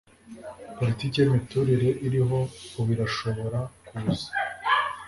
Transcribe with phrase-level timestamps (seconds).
[0.77, 2.39] Politiki yimiturire iriho
[2.79, 4.29] ubu irashobora kuza